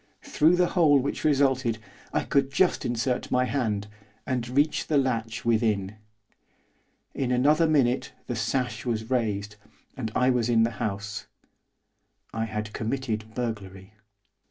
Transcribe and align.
Through 0.23 0.55
the 0.55 0.69
hole 0.69 0.97
which 0.97 1.23
resulted, 1.23 1.77
I 2.11 2.23
could 2.23 2.49
just 2.51 2.85
insert 2.85 3.29
my 3.29 3.45
hand, 3.45 3.85
and 4.25 4.49
reach 4.49 4.87
the 4.87 4.97
latch 4.97 5.45
within. 5.45 5.97
In 7.13 7.31
another 7.31 7.67
minute 7.67 8.11
the 8.25 8.35
sash 8.35 8.83
was 8.83 9.11
raised, 9.11 9.57
and 9.95 10.11
I 10.15 10.31
was 10.31 10.49
in 10.49 10.63
the 10.63 10.71
house, 10.81 11.27
I 12.33 12.45
had 12.45 12.73
committed 12.73 13.35
burglary. 13.35 13.93